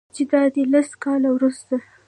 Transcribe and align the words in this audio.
چې 0.15 0.23
دادی 0.31 0.63
لس 0.73 0.89
کاله 1.03 1.29
وروسته 1.33 1.75